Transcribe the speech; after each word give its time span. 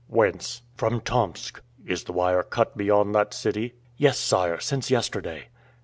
"Whence?" 0.07 0.63
"From 0.73 1.01
Tomsk?" 1.01 1.61
"Is 1.85 2.05
the 2.05 2.11
wire 2.11 2.41
cut 2.41 2.75
beyond 2.75 3.13
that 3.13 3.35
city?" 3.35 3.75
"Yes, 3.97 4.17
sire, 4.17 4.59
since 4.59 4.89
yesterday." 4.89 5.49